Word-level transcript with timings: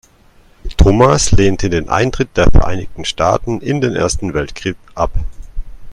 Thomas 0.77 1.31
lehnte 1.31 1.69
den 1.69 1.87
Eintritt 1.87 2.35
der 2.35 2.49
Vereinigten 2.49 3.05
Staaten 3.05 3.61
in 3.61 3.81
den 3.81 3.95
Ersten 3.95 4.33
Weltkrieg 4.33 4.75
ab. 4.95 5.11